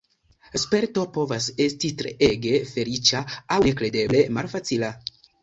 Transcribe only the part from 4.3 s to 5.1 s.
malfacila.